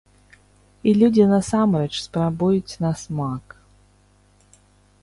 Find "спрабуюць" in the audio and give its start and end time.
2.05-2.73